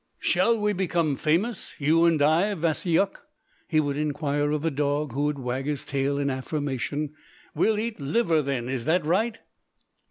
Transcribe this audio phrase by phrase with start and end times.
[0.17, 3.19] "Shall we become famous, you and I, Vasyuk?"
[3.67, 7.13] he would inquire of the dog, who would wag his tail in affirmation.
[7.53, 9.37] "We'll eat liver then, is that right?"